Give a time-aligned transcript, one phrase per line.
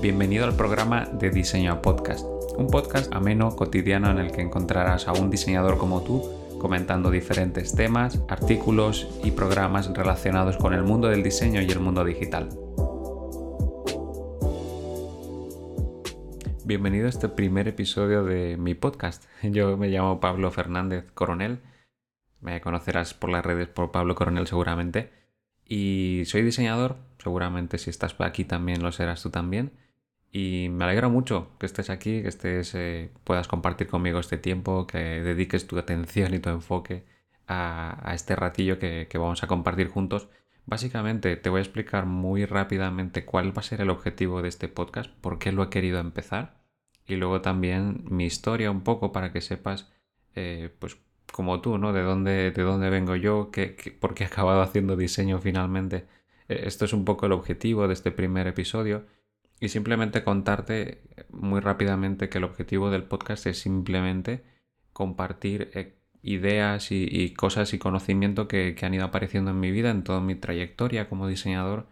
[0.00, 2.24] Bienvenido al programa de Diseño a Podcast,
[2.56, 6.22] un podcast ameno, cotidiano en el que encontrarás a un diseñador como tú
[6.60, 12.04] comentando diferentes temas, artículos y programas relacionados con el mundo del diseño y el mundo
[12.04, 12.48] digital.
[16.64, 19.24] Bienvenido a este primer episodio de mi podcast.
[19.42, 21.58] Yo me llamo Pablo Fernández Coronel.
[22.40, 25.10] Me conocerás por las redes por Pablo Coronel seguramente.
[25.64, 29.72] Y soy diseñador, seguramente si estás aquí también lo serás tú también.
[30.30, 34.86] Y me alegra mucho que estés aquí, que estés, eh, puedas compartir conmigo este tiempo,
[34.86, 37.04] que dediques tu atención y tu enfoque
[37.46, 40.28] a, este ratillo que, vamos a compartir juntos.
[40.66, 44.68] Básicamente te voy a explicar muy rápidamente cuál va a ser el objetivo de este
[44.68, 46.58] podcast, por qué lo he querido empezar
[47.06, 49.90] y luego también mi historia un poco para que sepas,
[50.34, 50.98] eh, pues
[51.32, 51.92] como tú, ¿no?
[51.94, 56.06] De dónde, de dónde vengo yo, qué, por qué he acabado haciendo diseño finalmente.
[56.48, 59.06] Eh, esto es un poco el objetivo de este primer episodio
[59.60, 64.44] y simplemente contarte muy rápidamente que el objetivo del podcast es simplemente
[64.92, 70.04] compartir eh, ideas y, cosas y conocimiento que, han ido apareciendo en mi vida, en
[70.04, 71.86] toda mi trayectoria como diseñador,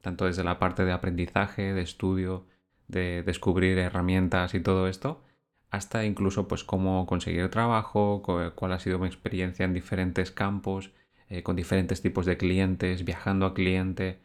[0.00, 2.46] tanto desde la parte de aprendizaje, de estudio,
[2.88, 5.22] de descubrir herramientas y todo esto,
[5.70, 8.22] hasta incluso pues cómo conseguir trabajo,
[8.54, 10.90] cuál ha sido mi experiencia en diferentes campos,
[11.28, 14.18] eh, con diferentes tipos de clientes, viajando a cliente,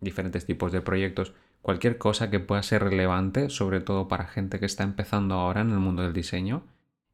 [0.00, 4.66] diferentes tipos de proyectos cualquier cosa que pueda ser relevante, sobre todo para gente que
[4.66, 6.64] está empezando ahora en el mundo del diseño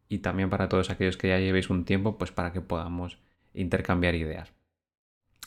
[0.08, 3.19] y también para todos aquellos que ya llevéis un tiempo, pues para que podamos
[3.54, 4.52] intercambiar ideas.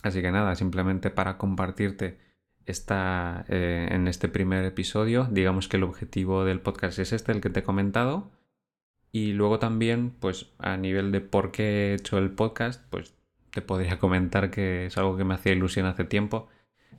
[0.03, 2.19] Así que nada, simplemente para compartirte
[2.65, 7.41] esta, eh, en este primer episodio, digamos que el objetivo del podcast es este, el
[7.41, 8.29] que te he comentado.
[9.11, 13.13] Y luego también, pues a nivel de por qué he hecho el podcast, pues
[13.51, 16.47] te podría comentar que es algo que me hacía ilusión hace tiempo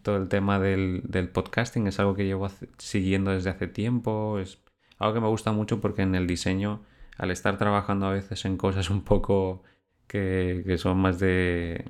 [0.03, 4.59] todo el tema del, podcasting es algo que llevo siguiendo desde hace tiempo, es
[4.99, 6.83] algo que me gusta mucho porque en el diseño,
[7.19, 9.63] al estar trabajando a veces en cosas un poco
[10.07, 11.85] que, son más de,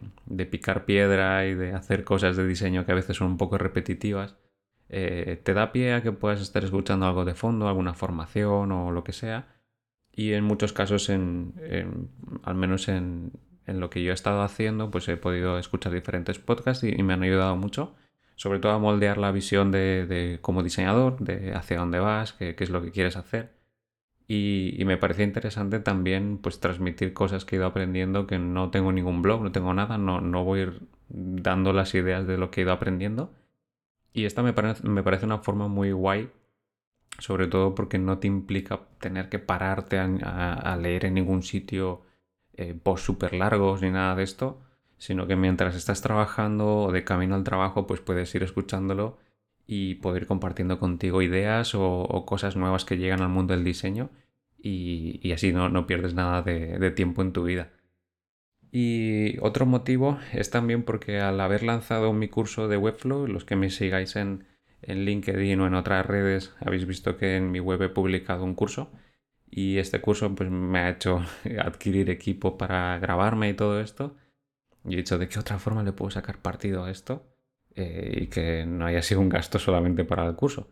[0.50, 4.36] picar piedra y de hacer cosas de diseño que a veces son un poco repetitivas,
[4.88, 8.92] eh, te da pie a que puedas estar escuchando algo de fondo, alguna formación o
[8.92, 9.56] lo que sea.
[10.12, 11.54] Y en muchos casos, en,
[12.42, 13.32] al menos en,
[13.66, 17.22] lo que yo he estado haciendo, pues he podido escuchar diferentes podcasts y me han
[17.22, 17.94] ayudado mucho
[18.36, 22.70] sobre todo a moldear la visión de, como diseñador, de hacia dónde vas, qué, es
[22.70, 23.52] lo que quieres hacer.
[24.28, 28.92] Y, me parecía interesante también pues transmitir cosas que he ido aprendiendo, que no tengo
[28.92, 30.70] ningún blog, no tengo nada, no, no voy
[31.08, 33.34] dando las ideas de lo que he ido aprendiendo.
[34.12, 36.30] Y esta me parece, me parece una forma muy guay,
[37.18, 42.02] sobre todo porque no te implica tener que pararte a, leer en ningún sitio
[42.54, 44.60] eh, posts súper largos ni nada de esto,
[45.02, 49.18] sino que mientras estás trabajando o de camino al trabajo, pues puedes ir escuchándolo
[49.66, 54.10] y poder ir compartiendo contigo ideas o, cosas nuevas que llegan al mundo del diseño
[54.56, 57.70] y, así no, pierdes nada de, tiempo en tu vida.
[58.70, 63.56] Y otro motivo es también porque al haber lanzado mi curso de Webflow, los que
[63.56, 64.44] me sigáis en,
[64.82, 68.54] en LinkedIn o en otras redes, habéis visto que en mi web he publicado un
[68.54, 68.88] curso
[69.50, 71.24] y este curso pues me ha hecho
[71.58, 74.14] adquirir equipo para grabarme y todo esto
[74.84, 77.24] y he dicho, ¿de qué otra forma le puedo sacar partido a esto?
[77.74, 80.68] Eh, y que no haya sido un gasto solamente para el curso.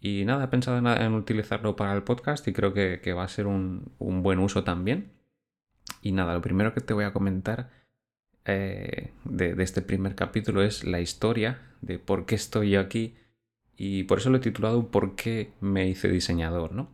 [0.00, 3.46] Y nada, he pensado en, utilizarlo para el podcast y creo que, va a ser
[3.46, 5.12] un, buen uso también.
[6.02, 7.70] Y nada, lo primero que te voy a comentar
[8.44, 13.16] eh, de, este primer capítulo es la historia de por qué estoy aquí
[13.76, 16.72] y por eso lo he titulado ¿Por qué me hice diseñador?
[16.72, 16.90] ¿no?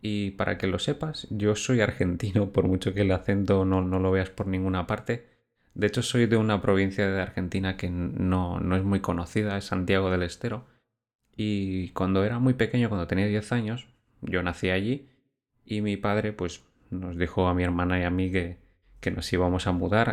[0.00, 3.98] Y para que lo sepas, yo soy argentino, por mucho que el acento no, no
[3.98, 5.35] lo veas por ninguna parte.
[5.76, 10.10] De hecho, soy de una provincia de Argentina que no, es muy conocida, es Santiago
[10.10, 10.64] del Estero.
[11.36, 13.86] Y cuando era muy pequeño, cuando tenía 10 años,
[14.22, 15.10] yo nací allí
[15.66, 18.64] y mi padre pues nos dijo a mi hermana y a mí que,
[19.14, 20.08] nos íbamos a mudar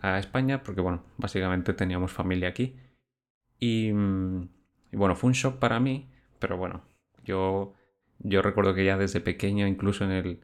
[0.00, 2.76] a, España porque bueno, básicamente teníamos familia aquí.
[3.58, 6.82] Y, bueno, fue un shock para mí, pero bueno,
[7.24, 7.74] yo,
[8.20, 10.40] yo recuerdo que ya desde pequeño, incluso en el,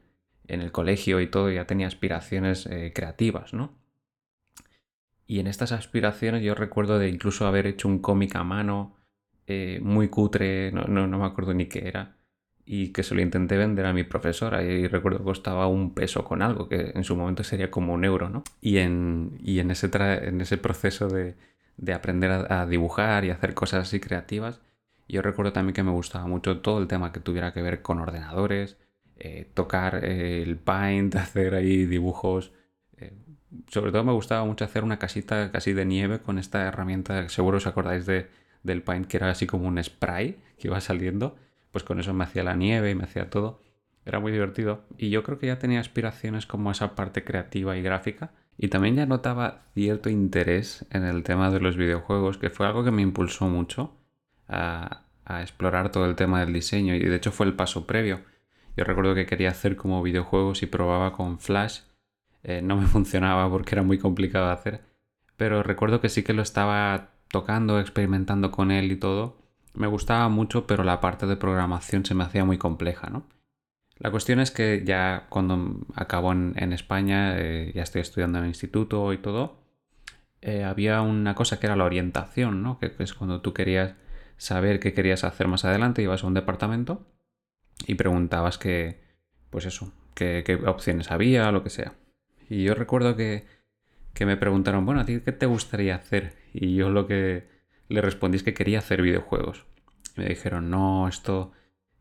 [0.47, 3.84] en el colegio y todo, ya tenía aspiraciones eh, creativas, ¿no?
[5.27, 8.95] Y en estas aspiraciones yo recuerdo de incluso haber hecho un cómic a mano,
[9.47, 12.17] eh, muy cutre, no, no, me acuerdo ni qué era,
[12.65, 16.23] y que se lo intenté vender a mi profesora y recuerdo que costaba un peso
[16.25, 18.43] con algo, que en su momento sería como un euro, ¿no?
[18.61, 21.35] Y en, y en, ese, en ese proceso de,
[21.77, 24.61] de aprender a, dibujar y hacer cosas así creativas,
[25.07, 27.99] yo recuerdo también que me gustaba mucho todo el tema que tuviera que ver con
[27.99, 28.77] ordenadores,
[29.17, 32.51] eh, tocar el paint, hacer ahí dibujos
[33.67, 37.57] sobre todo me gustaba mucho hacer una casita casi de nieve con esta herramienta, seguro
[37.57, 38.29] os acordáis de,
[38.63, 41.35] del Paint que era así como un spray que iba saliendo,
[41.71, 43.61] pues con eso me hacía la nieve y me hacía todo.
[44.05, 47.81] Era muy divertido y yo creo que ya tenía aspiraciones como esa parte creativa y
[47.81, 52.65] gráfica y también ya notaba cierto interés en el tema de los videojuegos, que fue
[52.65, 53.93] algo que me impulsó mucho
[54.47, 55.01] a,
[55.41, 58.21] explorar todo el tema del diseño y de hecho fue el paso previo.
[58.77, 61.79] Yo recuerdo que quería hacer como videojuegos y probaba con Flash.
[62.47, 64.81] Eh, no me funcionaba porque era muy complicado de hacer.
[65.35, 69.37] Pero recuerdo que sí que lo estaba tocando, experimentando con él y todo.
[69.73, 73.27] Me gustaba mucho, pero la parte de programación se me hacía muy compleja, ¿no?
[73.97, 78.49] La cuestión es que ya cuando acabo en, España, eh, ya estoy estudiando en el
[78.49, 79.63] instituto y todo,
[80.41, 82.77] eh, había una cosa que era la orientación, ¿no?
[82.77, 83.95] Que, es cuando tú querías
[84.37, 87.07] saber qué querías hacer más adelante, ibas a un departamento
[87.87, 89.01] y preguntabas qué,
[89.49, 91.93] pues eso, qué opciones había, lo que sea.
[92.49, 93.45] Y yo recuerdo que,
[94.13, 96.33] que me preguntaron, bueno, ¿a ti qué te gustaría hacer?
[96.53, 97.47] Y yo lo que
[97.89, 99.65] le respondí es que quería hacer videojuegos.
[100.15, 101.51] Y me dijeron, no, esto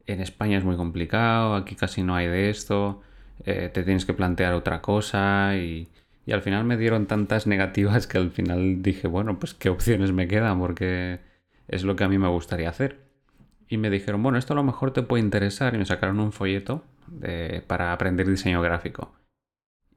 [0.07, 3.03] en España es muy complicado, aquí casi no hay de esto,
[3.45, 5.89] eh, te tienes que plantear otra cosa y,
[6.27, 10.13] y, al final me dieron tantas negativas que al final dije, bueno, pues qué opciones
[10.13, 11.21] me quedan porque
[11.69, 13.05] es lo que a mí me gustaría hacer.
[13.69, 16.33] Y me dijeron, bueno, esto a lo mejor te puede interesar y me sacaron un
[16.33, 16.85] folleto
[17.67, 19.13] para aprender diseño gráfico.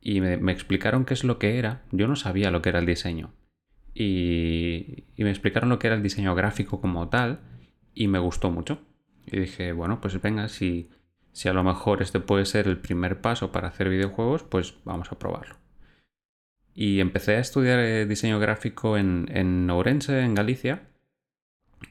[0.01, 1.83] Y me, me, explicaron qué es lo que era.
[1.91, 3.33] Yo no sabía lo que era el diseño.
[3.93, 7.39] Y, y me explicaron lo que era el diseño gráfico como tal
[7.93, 8.79] y me gustó mucho.
[9.25, 10.89] Y dije, bueno, pues venga, si,
[11.31, 15.11] si a lo mejor este puede ser el primer paso para hacer videojuegos, pues vamos
[15.11, 15.57] a probarlo.
[16.73, 20.89] Y empecé a estudiar eh, diseño gráfico en, en Ourense, en Galicia,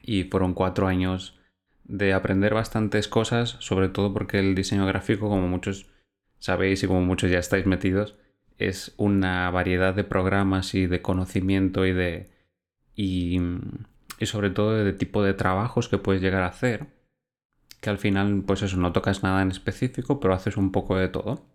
[0.01, 1.37] y fueron cuatro años
[1.83, 5.89] de aprender bastantes cosas, sobre todo porque el diseño gráfico, como muchos
[6.39, 8.15] sabéis y como muchos ya estáis metidos,
[8.57, 12.29] es una variedad de programas y de conocimiento y de.
[12.95, 13.39] y,
[14.19, 16.87] y sobre todo de tipo de trabajos que puedes llegar a hacer
[17.81, 21.09] que al final, pues eso, no tocas nada en específico, pero haces un poco de
[21.09, 21.45] todo.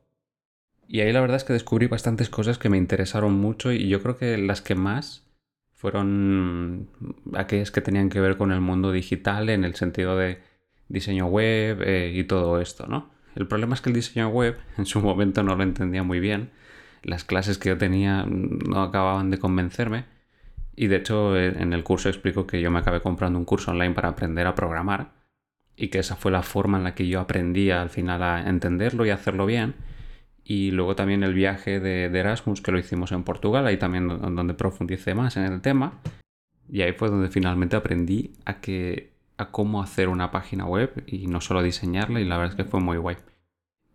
[0.88, 4.02] Y ahí la verdad es que descubrí bastantes cosas que me interesaron mucho y yo
[4.02, 5.26] creo que las que más
[5.72, 6.88] fueron
[7.34, 10.40] aquellas que tenían que ver con el mundo digital en el sentido de
[10.88, 13.10] diseño web eh, y todo esto, ¿no?
[13.34, 16.50] El problema es que el diseño web en su momento no lo entendía muy bien.
[17.02, 20.04] Las clases que yo tenía no acababan de convencerme.
[20.74, 23.94] Y de hecho en el curso explico que yo me acabé comprando un curso online
[23.94, 25.12] para aprender a programar
[25.76, 29.04] y que esa fue la forma en la que yo aprendí al final a entenderlo
[29.04, 29.74] y hacerlo bien.
[30.44, 34.54] Y luego también el viaje de, Erasmus que lo hicimos en Portugal, ahí también donde
[34.54, 36.00] profundicé más en el tema.
[36.68, 39.11] Y ahí fue donde finalmente aprendí a, que,
[39.50, 42.80] cómo hacer una página web y no solo diseñarla y la verdad es que fue
[42.80, 43.16] muy guay.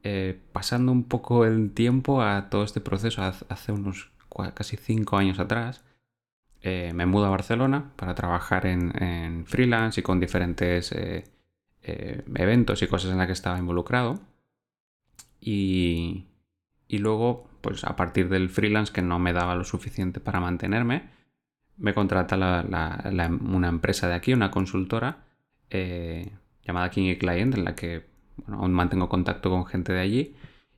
[0.03, 4.11] Eh, pasando un poco el tiempo a todo este proceso, hace unos
[4.53, 5.83] casi cinco años atrás,
[6.61, 11.25] eh, me mudo a Barcelona para trabajar en, freelance y con diferentes eh,
[11.81, 14.19] eventos y cosas en las que estaba involucrado.
[15.39, 16.25] Y,
[16.87, 21.09] y luego, pues a partir del freelance que no me daba lo suficiente para mantenerme,
[21.77, 25.26] me contrata una empresa de aquí, una consultora
[25.69, 26.31] eh,
[26.63, 28.05] llamada King Client, en la que
[28.47, 30.35] aún mantengo contacto con gente de allí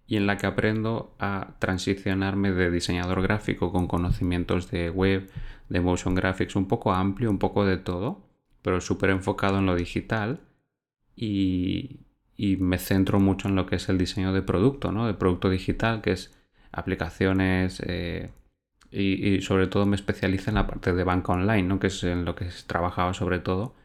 [0.09, 5.29] y en la que aprendo a transicionarme de diseñador gráfico con conocimientos de web,
[5.69, 8.27] de motion graphics, un poco amplio, un poco de todo,
[8.63, 10.41] pero súper enfocado en lo digital
[11.15, 11.99] y,
[12.37, 15.05] me centro mucho en lo que es el diseño de producto, ¿no?
[15.05, 16.33] De producto digital, que es
[16.71, 18.31] aplicaciones eh,
[18.91, 21.79] y, sobre todo me especializo en la parte de banca online, ¿no?
[21.79, 23.75] Que es en lo que he trabajado sobre todo.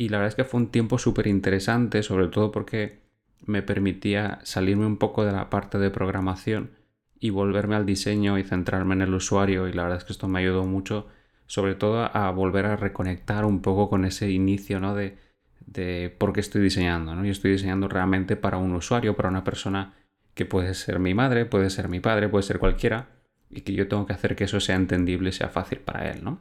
[0.00, 3.00] Y la verdad es que fue un tiempo súper interesante, sobre todo porque
[3.44, 6.70] me permitía salirme un poco de la parte de programación
[7.18, 10.26] y volverme al diseño y centrarme en el usuario y la verdad es que esto
[10.26, 11.08] me ayudó mucho
[11.44, 14.94] sobre todo a volver a reconectar un poco con ese inicio ¿no?
[14.94, 15.18] de,
[15.66, 17.14] de por qué estoy diseñando.
[17.14, 17.22] ¿no?
[17.22, 19.92] Yo estoy diseñando realmente para un usuario, para una persona
[20.32, 23.10] que puede ser mi madre, puede ser mi padre, puede ser cualquiera,
[23.50, 26.24] y que yo tengo que hacer que eso sea entendible sea fácil para él.
[26.24, 26.40] ¿no?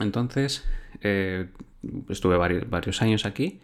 [0.00, 0.64] Entonces,
[1.02, 1.46] eh,
[2.08, 3.60] estuve varios, años aquí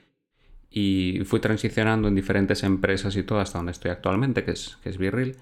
[0.70, 4.90] y fui transicionando en diferentes empresas y todo hasta donde estoy actualmente, que es, que
[4.90, 5.36] es Virril,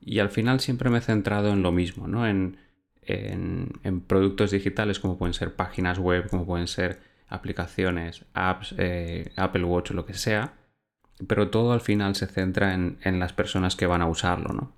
[0.00, 2.26] y al final siempre me he centrado en lo mismo, ¿no?
[2.26, 2.56] en,
[3.04, 7.00] en productos digitales como pueden ser páginas web, como pueden ser
[7.32, 10.52] aplicaciones, apps, eh, Apple Watch o lo que sea,
[11.26, 14.72] pero todo al final se centra en, las personas que van a usarlo, ¿no?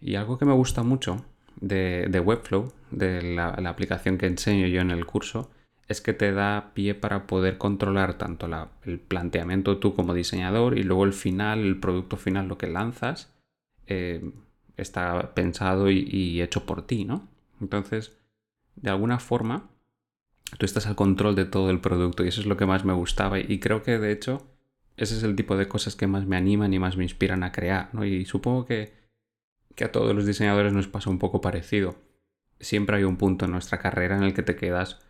[0.00, 1.24] Y algo que me gusta mucho
[1.60, 5.50] de, Webflow, de la, aplicación que enseño yo en el curso,
[5.90, 8.48] es que te da pie para poder controlar tanto
[8.84, 13.34] el planteamiento tú como diseñador y luego el final, el producto final, lo que lanzas,
[13.88, 14.30] eh,
[14.76, 17.28] está pensado y, hecho por ti, ¿no?
[17.60, 18.16] Entonces,
[18.76, 19.68] de alguna forma,
[20.58, 22.92] tú estás al control de todo el producto y eso es lo que más me
[22.92, 24.46] gustaba y creo que de hecho
[24.96, 27.50] ese es el tipo de cosas que más me animan y más me inspiran a
[27.50, 28.04] crear, ¿no?
[28.04, 28.92] Y supongo que
[29.82, 31.96] a todos los diseñadores nos pasa un poco parecido.
[32.60, 35.00] Siempre hay un punto en nuestra carrera en el que te quedas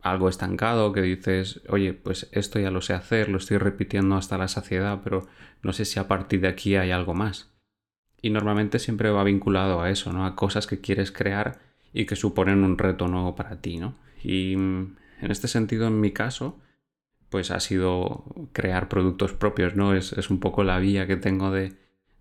[0.00, 4.38] algo estancado, que dices, oye, pues esto ya lo sé hacer, lo estoy repitiendo hasta
[4.38, 5.26] la saciedad, pero
[5.62, 7.50] no sé si a partir de aquí hay algo más.
[8.20, 10.26] Y normalmente siempre va vinculado a eso, ¿no?
[10.26, 11.60] A cosas que quieres crear
[11.92, 13.94] y que suponen un reto nuevo para ti, ¿no?
[14.22, 16.58] Y mm, en este sentido, en mi caso,
[17.30, 19.94] pues ha sido crear productos propios, ¿no?
[19.94, 21.74] Es, un poco la vía que tengo de,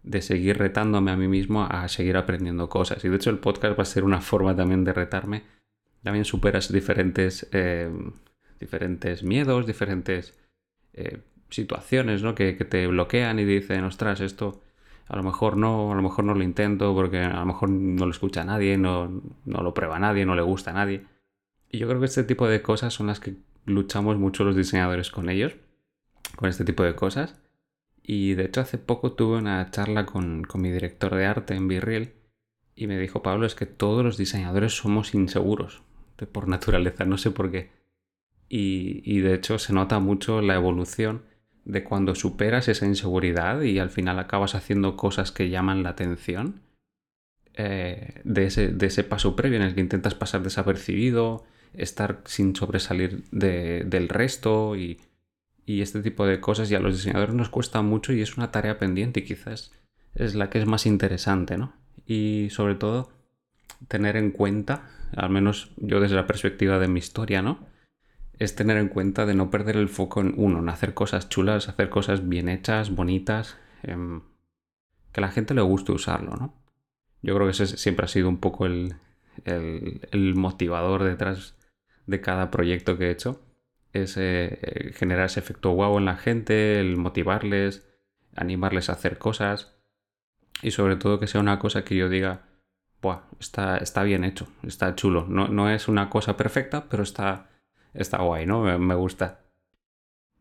[0.03, 3.03] de, seguir retándome a mí mismo a seguir aprendiendo cosas.
[3.05, 5.43] Y de hecho el podcast va a ser una forma también de retarme.
[6.07, 7.91] También superas diferentes, eh,
[8.61, 10.39] diferentes miedos, diferentes
[10.93, 11.17] eh,
[11.49, 12.33] situaciones, ¿no?
[12.33, 14.61] Que, te bloquean y dicen, ostras, esto
[15.09, 18.05] a lo mejor no, a lo mejor no lo intento porque a lo mejor no
[18.05, 21.03] lo escucha nadie, no, no lo prueba nadie, no le gusta a nadie.
[21.69, 23.35] Y yo creo que este tipo de cosas son las que
[23.65, 25.57] luchamos mucho los diseñadores con ellos,
[26.37, 27.35] con este tipo de cosas.
[28.01, 32.13] Y de hecho hace poco tuve una charla con, mi director de arte en Virreal
[32.77, 35.83] y me dijo, Pablo, es que todos los diseñadores somos inseguros,
[36.25, 37.69] por naturaleza, no sé por qué.
[38.49, 41.21] Y, y de hecho se nota mucho la evolución
[41.67, 46.61] de cuando superas esa inseguridad y al final acabas haciendo cosas que llaman la atención.
[47.59, 51.43] Eh, de, ese, de, ese, paso previo en el que intentas pasar desapercibido,
[51.73, 54.99] estar sin sobresalir del resto y,
[55.65, 58.77] este tipo de cosas y a los diseñadores nos cuesta mucho y es una tarea
[58.77, 59.73] pendiente y quizás
[60.15, 61.73] es la que es más interesante, ¿no?
[62.05, 63.09] Y sobre todo
[63.89, 67.67] tener en cuenta, al menos yo desde la perspectiva de mi historia, ¿no?
[68.39, 71.69] Es tener en cuenta de no perder el foco en uno, en hacer cosas chulas,
[71.69, 74.21] hacer cosas bien hechas, bonitas, em,
[75.11, 76.53] que a la gente le guste usarlo, ¿no?
[77.21, 78.95] Yo creo que ese siempre ha sido un poco el,
[79.45, 81.55] el motivador detrás
[82.05, 83.41] de cada proyecto que he hecho
[83.93, 87.87] es eh, generar ese efecto wow en la gente, el motivarles,
[88.35, 89.75] animarles a hacer cosas
[90.61, 92.46] y sobre todo que sea una cosa que yo diga,
[93.01, 95.25] Buah, está, está bien hecho, está chulo.
[95.27, 97.49] No, no, es una cosa perfecta, pero está,
[97.93, 98.63] está guay, ¿no?
[98.79, 99.41] Me, gusta.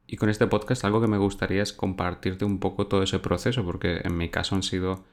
[0.07, 3.65] Y con este podcast algo que me gustaría es compartirte un poco todo ese proceso,
[3.65, 5.05] porque en mi caso han sido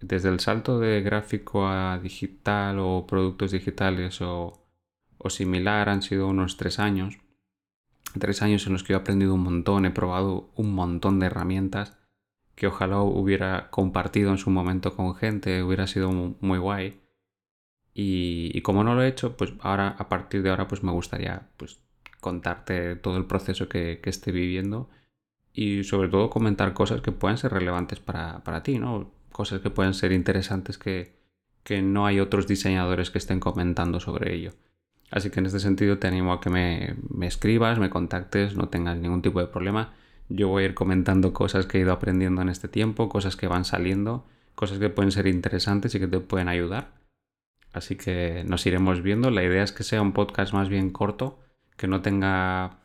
[0.00, 4.68] desde el salto de gráfico a digital o productos digitales o
[5.18, 7.18] o similar han sido unos tres años.
[8.18, 11.97] Tres años en los que he aprendido un montón, he probado un montón de herramientas
[12.58, 17.00] que ojalá hubiera compartido en su momento con gente, hubiera sido muy guay.
[17.94, 21.48] Y, como no lo he hecho, pues ahora, a partir de ahora, pues me gustaría
[21.56, 21.78] pues,
[22.20, 24.90] contarte todo el proceso que, que esté viviendo
[25.52, 29.12] y sobre todo comentar cosas que puedan ser relevantes para, para ti, ¿no?
[29.32, 31.16] Cosas que pueden ser interesantes que,
[31.62, 34.52] que no hay otros diseñadores que estén comentando sobre ello.
[35.12, 36.96] Así que en este sentido te animo a que me,
[37.26, 39.94] escribas, me contactes, no tengas ningún tipo de problema.
[40.28, 43.48] Yo voy a ir comentando cosas que he ido aprendiendo en este tiempo, cosas que
[43.48, 46.92] van saliendo, cosas que pueden ser interesantes y que te pueden ayudar.
[47.72, 49.30] Así que nos iremos viendo.
[49.30, 51.38] La idea es que sea un podcast más bien corto,
[51.76, 52.80] que no tenga,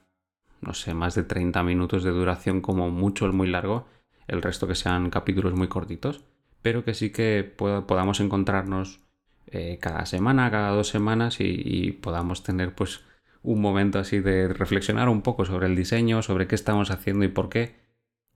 [0.62, 3.88] no sé, más de 30 minutos de duración como mucho el muy largo,
[4.27, 6.23] el resto que sean capítulos muy cortitos,
[6.62, 9.01] pero que sí que podamos encontrarnos
[9.47, 13.01] eh, cada semana, cada dos semanas y, podamos tener pues
[13.43, 17.27] un momento así de reflexionar un poco sobre el diseño, sobre qué estamos haciendo y
[17.27, 17.75] por qué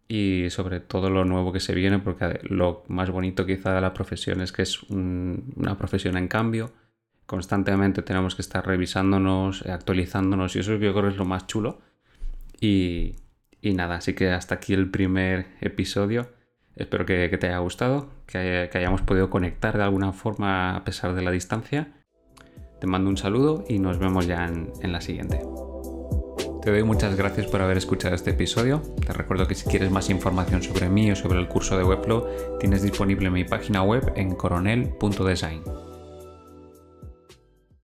[0.08, 3.94] y sobre todo lo nuevo que se viene porque lo más bonito quizá de la
[3.94, 6.72] profesión es que es una profesión en cambio.
[7.26, 11.82] Constantemente tenemos que estar revisándonos, actualizándonos y eso yo creo es lo más chulo.
[12.62, 13.16] Y
[13.62, 16.30] nada, así que hasta aquí el primer episodio.
[16.76, 21.22] Espero que, te haya gustado, que, hayamos podido conectar de alguna forma a pesar de
[21.22, 21.92] la distancia.
[22.80, 25.42] Te mando un saludo y nos vemos ya en, la siguiente.
[26.62, 28.82] Te doy muchas gracias por haber escuchado este episodio.
[29.06, 32.28] Te recuerdo que si quieres más información sobre mí o sobre el curso de Webflow,
[32.60, 35.87] tienes disponible mi página web en coronel.design.